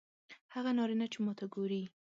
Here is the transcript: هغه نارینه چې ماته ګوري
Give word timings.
هغه 0.53 0.71
نارینه 0.77 1.05
چې 1.13 1.19
ماته 1.25 1.45
ګوري 1.53 1.81